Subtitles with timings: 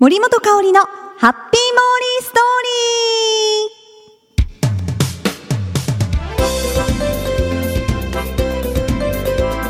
[0.00, 2.68] 森本香里のハッピーモーリーストーリ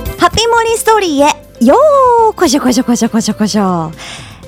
[0.07, 0.21] ー。
[0.21, 3.91] ハッピーモーリーストーリーへよーこしょこしょこしょこしょこしょ。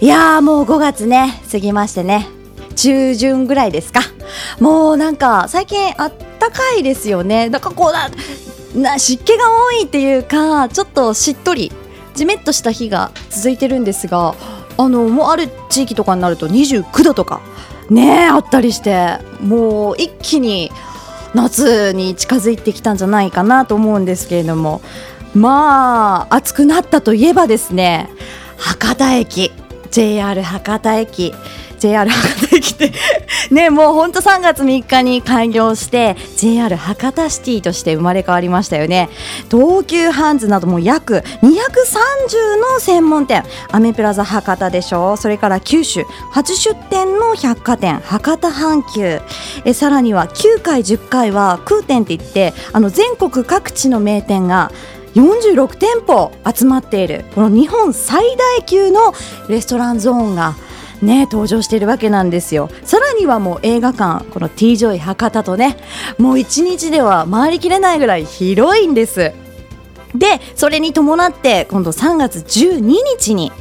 [0.03, 2.28] いやもう5月ね過ぎましてね。
[2.76, 4.03] 中旬ぐらいですか。
[4.60, 7.49] もうなんか最近あったかいですよね。
[7.49, 8.10] なんかこうな
[8.74, 11.72] な湿気が多いっていうかちょっとしっとり
[12.12, 14.35] じめっとした日が続いてるんですが
[14.81, 17.43] あのもうある地域とかになると29度とか
[17.91, 20.70] ねあったりしてもう一気に
[21.34, 24.80] 夏に近づいてきたんじゃないかなと思うんですけれども。
[25.33, 28.11] まあ暑くなったといえばですね
[28.56, 29.53] 博多駅
[29.91, 31.34] JR 博多駅。
[31.80, 32.93] JR 博多駅って。
[33.51, 39.09] ねもうほんと3月3日に開業して JR 博多シティとして生まれ変わりましたよね。
[39.51, 41.48] 東急ハンズなども約230
[42.61, 43.43] の専門店。
[43.73, 45.16] アミュプラザ博多でしょう。
[45.16, 49.20] それから九州初出店の百貨店博多阪急。
[49.64, 54.70] えさらには9回10回はくうてんって言ってあの全国各地の名店が
[55.14, 59.12] 46店舗集まっているこの日本最大級の
[59.48, 60.55] レストランゾーンが
[61.03, 62.69] ね、登場しているわけなんですよ。
[62.84, 65.77] さらにはもう映画館この T ジョイ博多とね
[66.19, 69.33] もう1日では回りきれないぐらい広いんです。
[70.15, 72.81] でそれに伴って今度3月12
[73.19, 73.53] 日に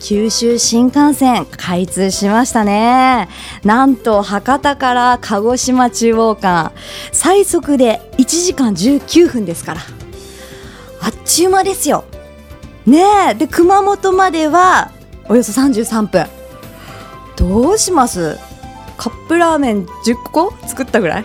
[0.00, 3.28] 九州新幹線開通しましたね。
[3.64, 6.72] なんと博多から鹿児島中央間
[7.12, 9.80] 最速で1時間19分ですから。
[11.00, 12.04] あっちゅう間ですよ。
[12.84, 13.34] ねえ。
[13.34, 14.90] で熊本までは
[15.28, 16.41] およそ33分。
[17.42, 18.38] どうします？
[18.96, 21.24] カップラーメン10個作ったぐらい？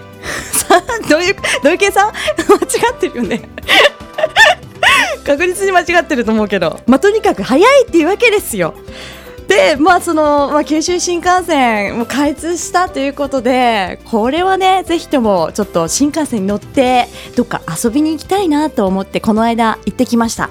[1.08, 2.12] どういうどういう計算？
[2.50, 3.48] 間違ってるよね。
[5.24, 8.74] 確実に間違ってると思うけど、まあ、とにかく早いっていうわけですよ。
[9.48, 20.50] でまあその、まあ、九州新幹線も開通したということでこれはねぜひともちょっと新幹線に乗ってどっか遊びに行きたいなと思ってこの間行ってきました。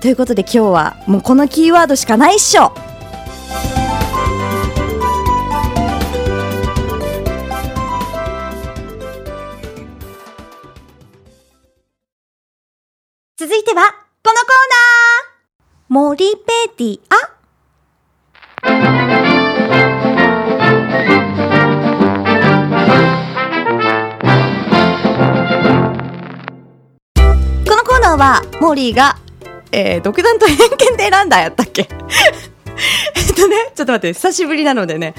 [0.00, 2.72] ということで今日はもうこのキーワードしかないっしょ。
[13.38, 13.82] 続いては、
[14.22, 14.50] このコー
[15.90, 16.16] ナー。
[16.16, 18.36] 森ペディア
[27.64, 29.16] このコーナーは、モーリーが、
[29.72, 31.88] えー、独断と偏見で選んだやったっけ？
[33.16, 35.14] えっとね、ちょっと待って、久しぶりなのでね、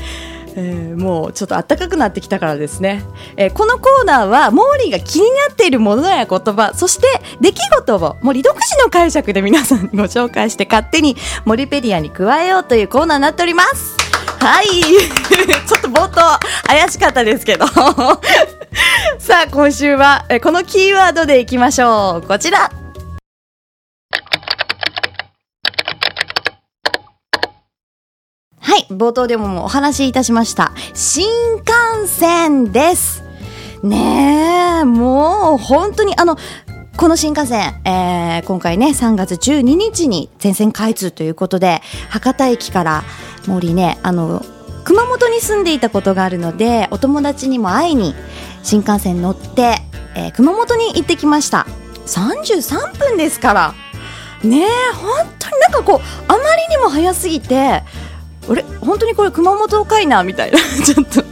[0.60, 3.04] えー、もうちょっと暖かくなってきたからですね、
[3.38, 7.08] えー、このコーナーはモーリーが気になっているものや言葉そして
[7.40, 11.16] 出来事を森独自の解釈で皆さんにご紹介して勝手に
[11.46, 13.96] モリペディアに加えようというコーナーになっております。
[14.40, 14.68] はい。
[15.68, 17.68] ちょっと冒頭怪しかったですけど。
[19.20, 22.28] さあ今週はえこのキーワードでいきましょう。
[22.28, 22.72] こちら
[28.60, 30.72] はい、冒頭でもお話しいたしました。
[30.94, 33.24] 新幹線です。
[33.84, 36.38] ねえ、もう本当にあの、
[36.96, 43.04] この新幹線、えー、今回ね、3月12日に全線開通ということで、博多駅から
[43.46, 44.44] 森ね、あの、
[44.84, 48.16] 熊本に住んでいたことがあるので、お友達にも会いに
[48.64, 49.76] 新幹線乗って、
[50.16, 51.68] えー、熊本に行ってきました。
[52.08, 53.76] 33分ですから。
[54.44, 57.84] ねえ、本当になんかこう、あまりにも早すぎて、
[58.50, 58.64] あれ？
[58.82, 60.24] 本当にこれ熊本かいな？
[60.24, 60.60] みたいな。
[60.86, 61.24] ちょっと。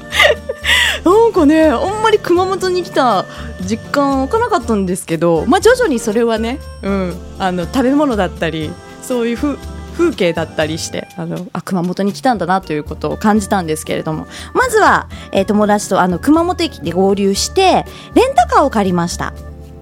[1.10, 3.26] なんかねあんまり熊本に来た
[3.62, 8.72] 実感湧かなかったんですけど、まあ、徐々にそれはね、うん、あの食べ物だったり
[9.04, 9.58] そういう風
[9.94, 14.28] 風景だったりしてあのあ熊本に来たんだなということを感じたんですけれども。
[14.54, 19.34] まずは、えー、友達とあの熊本駅で合流してレンタカーを借りました。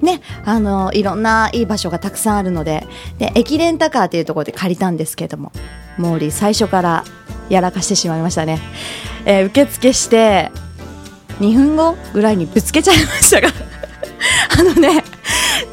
[0.02, 2.86] ね、あのいろんないい場所がたくさんあるので。
[3.18, 5.52] で駅レンタカーというところで借りたんですけども。
[5.98, 7.04] モーリー最初から
[7.54, 8.60] やらかしてしまいましたね、
[9.26, 10.52] えー、受付して
[11.40, 13.50] 2分後ぐらいにぶつけちゃいましたが。
[14.58, 15.04] あのね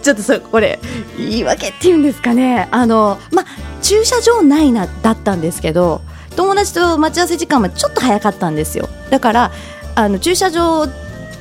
[0.02, 0.78] ちょっとそこれ
[1.16, 2.68] 言い訳っていうんですかね。
[2.70, 3.44] あのま
[3.82, 6.00] 駐車場内なだったんですけど
[6.36, 8.88] 友達と待ち合わせ時間もちょっと早かったんですよ。
[9.10, 9.52] だから
[9.94, 10.86] あの駐車場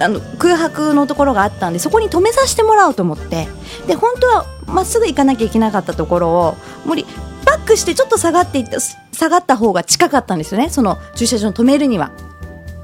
[0.01, 3.47] あの空白のところがあったんでそこに止めさせてもらおうと思って。
[3.87, 6.55] で本当はまっすぐ行かなきゃいけなかったところを
[6.85, 7.05] 森
[7.45, 8.77] バックしてちょっと下がっていって
[9.11, 10.69] 下がった方が近かったんですよね。
[10.69, 12.11] その駐車場に止めるには。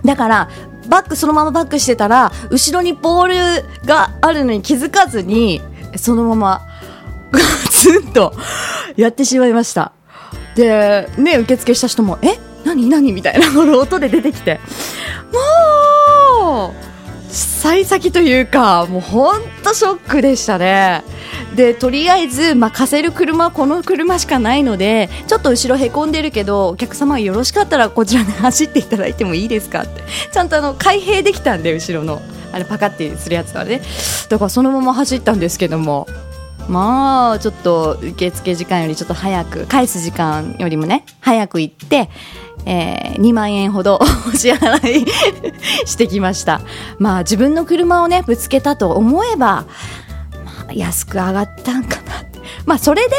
[0.03, 0.49] だから
[0.87, 5.61] バックそのままバックしてたら後ろにボールがあるのに気づかずに
[5.95, 6.61] そのまま
[7.31, 7.39] ガ
[7.71, 8.33] ツンと
[8.95, 9.91] やってしまいました。
[10.55, 12.37] でね受付した人もえ？
[12.63, 12.87] 何？
[12.89, 13.11] 何？
[13.11, 14.59] みたいなこの音で出てきて。
[16.41, 16.94] もう！
[17.29, 21.03] 幸先というかもう本当ショックでしたね。
[21.55, 30.03] でとりあえず、まあ、貸せる車はこの車しかないのでちょっと後ろへこんでるけどお客様よろしかったらこちらで走っていただいてもいいですかって。
[30.31, 32.21] ちゃんとあの開閉できたんで後ろの。
[32.51, 33.81] あれパカってするやつはね。
[34.29, 36.07] だからそのまま走ったんですけども。
[36.67, 42.09] まあちょっと受付時間よりちょっと早く返す時間よりもね早く行って
[42.65, 45.05] えー、2万円ほど お支払い
[45.85, 46.61] してきました。
[46.99, 49.65] まあ自分の車をねぶつけたと思えば、
[50.43, 52.23] まあ、安く上がったんかな。
[52.65, 53.15] まあそれで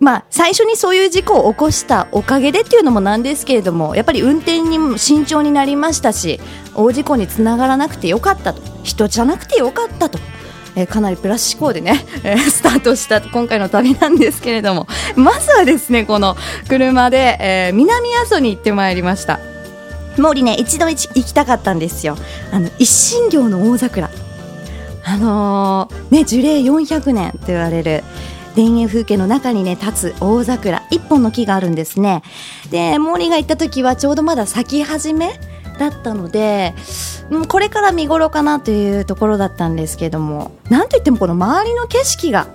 [0.00, 6.40] まあ、最初にそういう事故を起こしたおかげでっていうのもなんですけれどもやっぱり運転にも慎重になりましたし
[6.74, 8.62] 大事故につながらなくてよかったと。
[8.82, 10.18] 人じゃなくてよかったと。
[10.74, 14.86] えー、かなりプラス思考でね、 えー、スタートした今回の旅なんですけれども。
[15.16, 16.36] まずはですねこの
[16.68, 19.40] 車で、えー、南阿蘇に行ってまいりました。
[20.16, 22.16] 毛利ね一度行きたかったんですよ。
[22.50, 24.10] あの一心寮の大桜。
[25.04, 28.04] あのー、ね樹齢400年と言われる
[28.54, 30.82] 田園風景の中にね立つ大桜。
[30.90, 32.22] 一本の木があるんですね。
[32.70, 35.38] で毛利が行った時はちょうどまだ咲き始め
[35.90, 36.74] だったので、
[37.30, 42.46] うん、これから見頃かなというところだったんですけどもなんといってもこの周りの景色が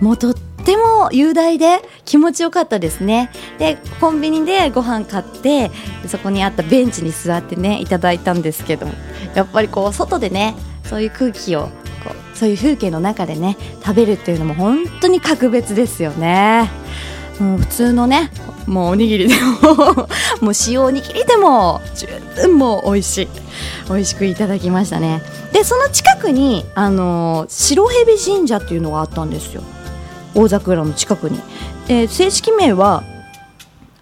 [0.00, 3.30] もうとっても雄大で気持ちよかったですね。
[3.58, 5.70] でコンビニでご飯買って
[6.06, 8.92] そこにあったベンチに座ってねいただいたんですけども
[9.34, 11.68] やっぱりこう外でねそういう空気を
[12.04, 16.70] こうそういう風景の中でね食べるっていうのも本当に格別ですよね。
[17.40, 18.30] もう普通のね
[18.66, 19.94] もうおにぎりでも
[20.42, 23.28] もう塩おにぎりでも十分もう美味しい。
[23.88, 25.22] 美味しくいただきましたね。
[25.52, 29.62] でその近くにあの白蛇神社っていうのがあったんですよ。
[30.34, 31.40] 大桜の近くに、
[31.88, 33.04] えー、正式名は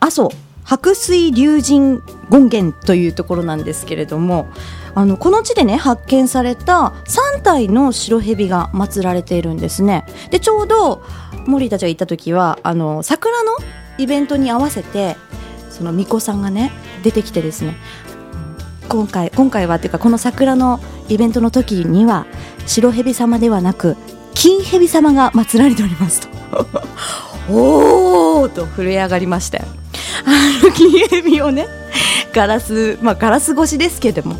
[0.00, 0.32] 阿蘇
[0.64, 2.00] 白水龍神
[2.30, 4.48] 権現というところなんですけれども
[4.94, 6.94] あのこの地でね発見された
[7.36, 10.06] 3体の白蛇が祀られているんですね。
[10.30, 11.02] でちょうど
[11.46, 13.52] 森たちが行った時はあの桜の
[13.98, 15.16] イベントに合わせて
[15.70, 17.76] その巫女さんがね出てきてですね
[18.88, 22.26] 今回今回はっていうかこの桜のイベントの時には
[22.66, 23.96] 白蛇様ではなく
[24.34, 26.28] 金蛇様が祀られておりますと。
[27.50, 29.58] おおと震え上がりまして
[30.24, 31.66] あの金蛇をね
[32.32, 34.36] ガラスまあガラス越しですけども、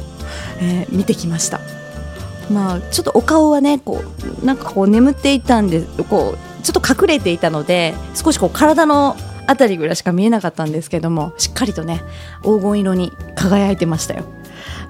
[0.59, 1.61] えー、見てきました。
[2.51, 4.03] まあちょっとお顔はねこ
[4.43, 9.17] うなんかこう眠っていたんでこうちょっと隠れていたので少しこう体の
[9.47, 12.03] あたりぐらいしか見えなかったんですけどもしっかりとね
[12.43, 14.25] 黄金色に輝いてましたよ。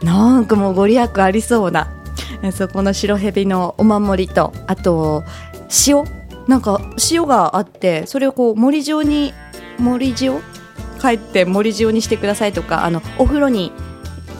[0.02, 1.92] なんかもうご利益ありそうな
[2.52, 5.24] そこの白蛇のお守りとあと
[5.86, 6.04] 塩。
[6.46, 6.78] なんか
[7.10, 9.32] 塩があってそれをこう森状に
[9.78, 10.42] 森塩？
[11.00, 13.72] 帰って森塩にしてくださいとかあのお風呂に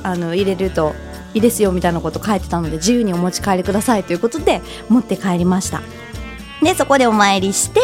[0.02, 0.94] あの入れると
[1.32, 5.80] いいですよみたいなこと書いてたので自由にお持ち帰りくださいということで持って帰りました。
[6.62, 7.80] でそこでお参りして、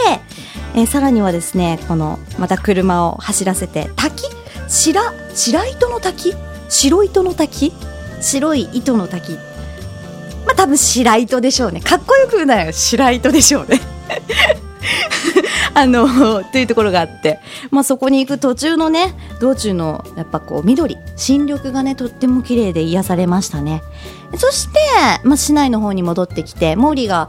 [0.75, 4.25] えー、さらにはですねこのまた車を走らせて滝？
[4.69, 5.01] 白
[5.35, 6.35] 白糸の滝？
[6.69, 7.73] 白糸の滝？
[8.21, 9.33] 白い糸の滝。
[10.47, 11.81] まあ多分白糸でしょうね。
[11.81, 13.81] かっこよくないよ白糸でしょうね。
[15.75, 17.39] あのというところがあって、
[17.71, 20.97] まあ、そこに行く途中のね道中のやっぱこう緑。
[21.17, 23.83] 新緑がねとっても綺麗で癒されましたね。
[24.37, 24.79] そして、
[25.25, 27.29] まあ、市内の方に戻ってきて毛利が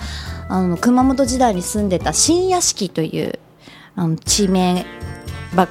[0.52, 3.40] あの熊本時代に住んでた新屋敷という
[3.96, 4.86] あの地名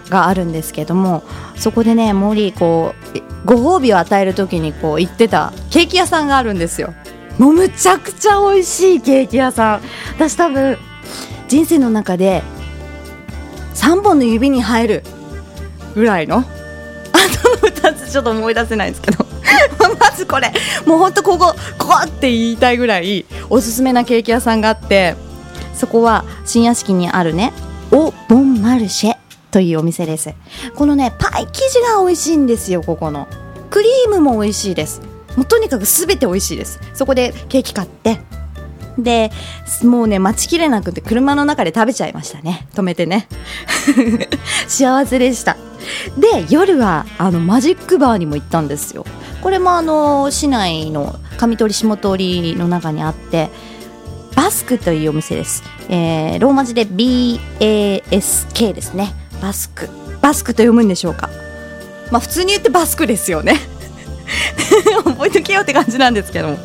[0.08, 1.22] があるんですけども
[1.56, 6.94] そこでね森こうご褒美を与える時にこう行ってたケーキ屋さんがあるんですよ。
[7.38, 9.80] もうむちゃくちゃ美味しいケーキ屋さん。
[10.14, 10.78] 私多分
[11.48, 12.42] 人生の中で
[13.74, 15.04] 3本の指に入る
[15.94, 19.29] ぐらいのあとの2つちょっと思い出せないんですけど。
[20.20, 20.52] まずこれ。
[20.86, 25.14] もうほんとここここって言いたいぐらいおすすめなケーキ屋さんがあって
[25.74, 27.52] そこは新屋敷にあるね
[27.90, 29.16] オ・ボン・マルシェ
[29.50, 30.34] というお店です。
[30.74, 33.28] このねパイ生地が美味しいんですよここの。
[33.70, 35.00] クリームも美味しいです。
[35.36, 36.80] もうとにかく全て美味しいです。
[36.92, 38.20] そこでケーキ買って。
[38.98, 39.30] で
[39.84, 42.66] もうね待ちきれなくて車の中で食べちゃいましたね。
[42.74, 43.28] 止めてね。
[44.68, 45.56] 幸せでした。
[46.18, 49.04] で夜はあのマジックバーにも行ったんですよ。
[49.42, 53.50] これもあの市内の上通り下通りの中にあって
[54.36, 59.14] バスクというお店です、えー、ローマ字で BASK ですね。
[59.40, 59.88] バスク。
[60.20, 61.30] バスクと読むんでしょうか。
[62.10, 63.56] まあ普通に言ってバスクですよね。
[65.04, 66.58] 覚えとけよって感じなんですけども。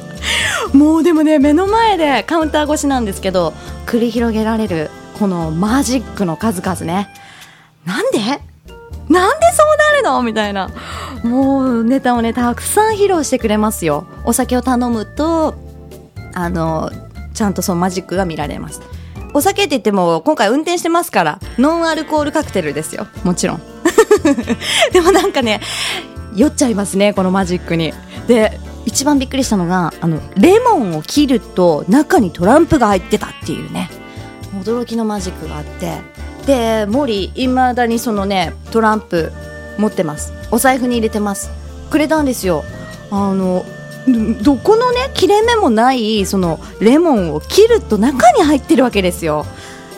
[0.73, 3.53] もうでもね目の前でカウンター越しなんですけど
[3.85, 7.09] 繰り広げられるこのマジックの数々ね。
[7.85, 8.19] なんで
[9.09, 10.23] なんでそうなるの？
[10.23, 10.69] みたいな。
[11.23, 14.05] もうネタをね、たくさん披露してくれますよ。
[14.25, 15.55] お酒を頼むと、
[16.33, 16.91] あの、
[17.33, 18.81] ちゃんとそのマジックが見られます。
[19.33, 23.07] お酒って言っても、今回運転してますから、ノンアルコールカクテルですよ。
[23.23, 23.61] もちろん。
[24.93, 25.61] でもなんかね、
[26.35, 27.93] 酔っちゃいますね、このマジックに。
[28.27, 33.89] で、一番びっくりしたのが、あの、レモンを切ると中にトランプが入ってたっていうね、
[34.63, 36.01] 驚きのマジックがあって、
[36.45, 39.31] で、森、いまだにそのね、トランプ
[39.77, 40.33] 持ってます。
[40.51, 41.49] お財布に入れてます。
[41.89, 42.63] くれたんですよ。
[43.11, 43.65] あの、
[44.43, 49.45] どこのね、切れ目もない、その、レモンを切ると中に入ってるわけですよ。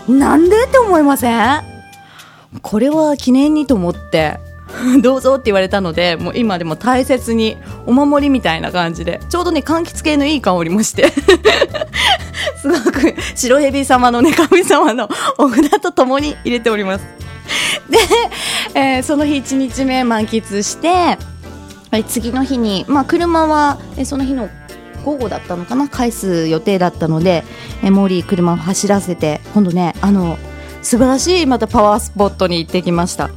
[0.07, 1.63] なんでって思いません？
[2.61, 4.39] これは記念にと思って、
[5.03, 11.11] どうぞって言われたので、もう今でも大切にお守りみたいな感じで、ちょうどね、柑橘系のいい香りもして
[12.61, 17.05] すごく白蛇様のね、神様のお札と共に入れております。
[17.89, 17.97] で、
[18.73, 21.17] えー、その日1日目満喫して、
[22.07, 24.49] 次の日に、まあ車は、えその日の
[25.05, 25.87] 午後だったのかな？
[25.87, 27.43] 返す予定だったので、
[27.83, 30.37] えモーリー車を走らせて、今度ね、あの、
[30.81, 33.29] 素晴らしいまたパワースポットに行ってきました。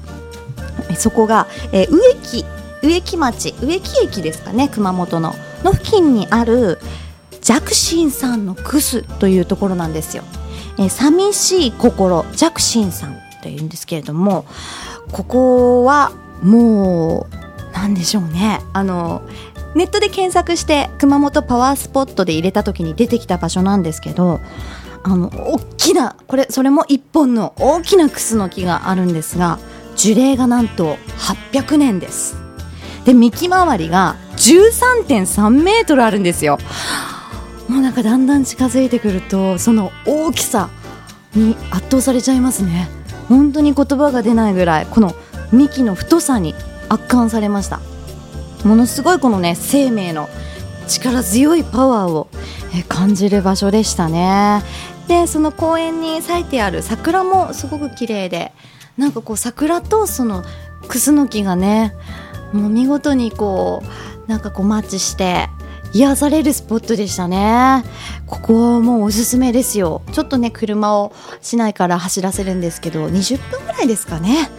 [0.97, 2.45] そこが、えー、植木
[2.83, 6.79] 植木町植木駅ですかね熊本のの付近にある
[7.41, 10.23] 寂心さんのクスというところなんですよ、
[10.79, 14.45] えー、寂しい心寂心さんというんですけれども
[15.13, 17.41] ここはもう
[17.73, 18.61] なんでしょうね。
[18.73, 19.23] あの
[19.75, 24.41] ネットで検索して熊本パワースポットで入れた時に出てきた場所なんですけど
[25.05, 29.59] あの大きなこれそれも一本の大きなクスの木があるんですが
[29.97, 30.97] 樹齢がなんと
[31.53, 32.37] 800年です。
[33.05, 36.59] で幹回りが13.3メートルあるんですよ。
[37.71, 40.71] もうなんかだんだん近づいてくるとその大きさ
[41.37, 42.89] に圧倒されちゃいますね。
[43.29, 45.15] 本当に言葉が出ないぐらいこの
[45.53, 46.57] 幹の太さに
[46.89, 47.81] 圧巻されました。
[48.65, 50.29] ものすごいこのね生命の
[50.89, 52.27] 力強いパワーを
[52.89, 54.65] 感じる場所でしたね。
[55.07, 58.53] でその公園に咲いてある桜もすごく綺麗で
[58.99, 60.43] なんかこう桜とその
[60.89, 61.95] クスノキがね
[62.53, 63.85] もう見事にこ
[64.27, 65.49] うなんかこうマッチして
[65.93, 67.85] 癒されるスポットでしたね。
[68.27, 70.03] ここはもうおすすめですよ。
[70.13, 74.51] ちょっとね車を市内から走らせるんですけど20分ぐらいですかね。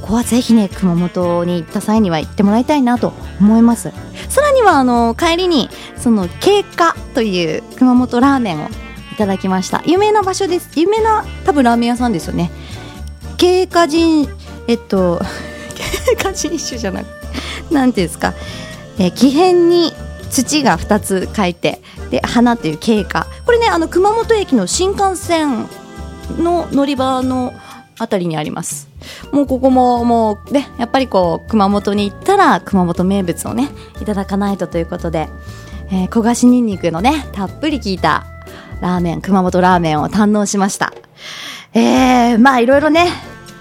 [0.00, 3.92] ここはぜひね熊本に行った際には行ってもらいたいなと思います。
[4.28, 8.68] さらにはあの帰りにその経過という熊本ラーメンを
[9.12, 9.82] いただきました。
[9.84, 10.70] 有名な場所です。
[10.76, 12.52] 有名な多分ラーメン屋さんですよね。
[13.36, 14.28] 経過人
[14.68, 15.20] えっと
[16.08, 17.06] 経過人種じゃなく
[17.72, 18.34] なんていうんですか、
[18.98, 19.92] えー、木片に
[20.30, 21.80] 土が2つ書いて
[22.10, 23.26] で花という経過。
[23.46, 25.66] これねあの熊本駅の新幹線
[26.38, 27.52] の乗り場の
[27.98, 28.88] あたりにあります。
[29.32, 33.68] もうここももうねやっぱりこう熊本に行ったら熊本名物をね
[34.00, 35.28] いただかないとということで、
[35.90, 38.26] えー、焦がしにんにくのねたっぷり効いた
[38.80, 40.92] ラーメン熊本ラーメンを堪能しました。
[41.74, 43.08] えー、まあいろいろね、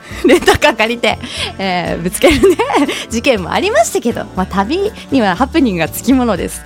[0.25, 1.17] レンタカー借りて、
[1.57, 2.57] えー、ぶつけるね、
[3.09, 6.61] 事件もありましたけど、まあ旅にはハプニングがつきものです。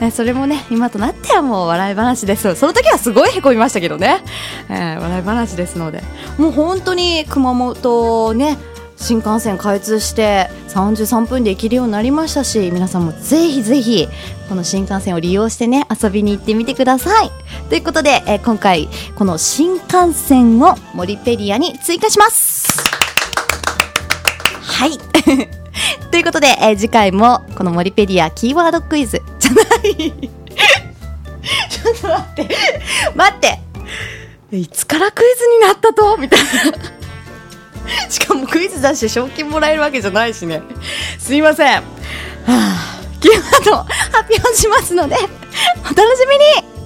[0.00, 2.54] えー、それもね、今となってはもう笑い話です。
[2.54, 4.22] その時はすごいへこみましたけどね、
[4.68, 6.02] えー、笑い話ですので、
[6.38, 8.56] もう本当に熊本ね、
[8.96, 14.08] 新幹線開通して33分で行けるようになりましたし皆さんもぜひぜひ
[14.48, 17.30] この新幹線を利用してね遊びに行ってみてください。
[17.68, 22.78] ということで、えー、今回この新幹線をモリペディアに追加します。
[24.62, 24.98] はい。
[26.10, 29.22] ということで、えー、次回もこのモリペディアキーワードクイズ。
[29.38, 30.30] じゃない
[31.68, 32.56] ちょっと待って。
[33.14, 33.58] 待って。
[34.52, 36.16] いつからクイズになったと？
[36.16, 36.95] みたいな。
[38.10, 40.62] しかもクイズ出して賞金もらえるわけじゃないしね。
[41.18, 41.76] すいません。
[41.76, 41.82] は
[42.48, 46.76] あキーワード発表しますのでお楽しみに。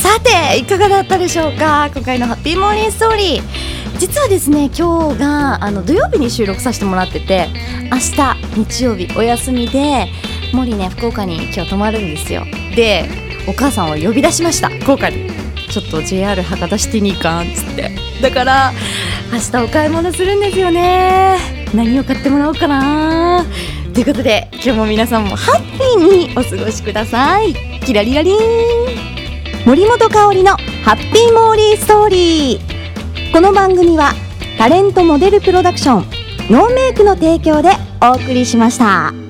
[0.00, 1.90] さていかがだったでしょうか？
[1.94, 3.42] 今回のハッピーモーニングストーリー。
[4.00, 7.48] 実はですね今日があの土曜日に収録させてもらってて
[7.92, 10.06] 明日日曜日お休みで
[10.54, 12.46] 森ね福岡に今日泊まるんですよ。
[12.74, 13.06] で
[13.46, 15.28] お母さんを呼び出しました福岡に。
[15.70, 17.90] ちょっと JR 博多シティに行かんっつって。
[18.22, 18.72] だから
[19.32, 21.36] 明日お買い物するんですよね。
[21.74, 23.44] 何を買ってもらおうかな。
[23.92, 27.54] ということで今日も皆さんもハッピーにお過ごしください。
[27.84, 28.38] キラリラリン。
[29.66, 32.79] 森本香里のハッピーモーリーストーリー。
[33.32, 34.12] この番組は
[34.58, 37.70] タレントモデルプロダクションノーメイクの提供で
[38.02, 39.29] お送りしました。